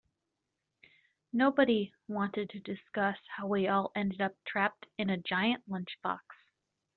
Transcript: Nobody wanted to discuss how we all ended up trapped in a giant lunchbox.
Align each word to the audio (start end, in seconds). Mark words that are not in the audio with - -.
Nobody 1.31 1.93
wanted 2.07 2.49
to 2.49 2.59
discuss 2.59 3.19
how 3.37 3.45
we 3.45 3.67
all 3.67 3.91
ended 3.95 4.19
up 4.19 4.33
trapped 4.45 4.87
in 4.97 5.11
a 5.11 5.17
giant 5.17 5.61
lunchbox. 5.69 6.21